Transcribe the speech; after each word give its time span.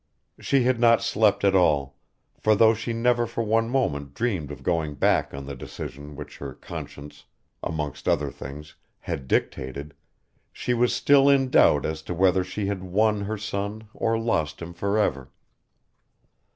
She 0.39 0.63
had 0.63 0.79
not 0.79 1.03
slept 1.03 1.43
at 1.43 1.53
all, 1.53 1.95
for 2.35 2.55
though 2.55 2.73
she 2.73 2.91
never 2.91 3.27
for 3.27 3.43
one 3.43 3.69
moment 3.69 4.15
dreamed 4.15 4.49
of 4.49 4.63
going 4.63 4.95
back 4.95 5.31
on 5.31 5.45
the 5.45 5.53
decision 5.55 6.15
which 6.15 6.39
her 6.39 6.55
conscience, 6.55 7.25
amongst 7.61 8.07
other 8.07 8.31
things, 8.31 8.73
had 9.01 9.27
dictated, 9.27 9.93
she 10.51 10.73
was 10.73 10.91
still 10.95 11.29
in 11.29 11.51
doubt 11.51 11.85
as 11.85 12.01
to 12.01 12.15
whether 12.15 12.43
she 12.43 12.65
had 12.65 12.81
won 12.83 13.21
her 13.25 13.37
son 13.37 13.89
or 13.93 14.17
lost 14.17 14.59
him 14.59 14.73
for 14.73 14.97
ever. 14.97 15.29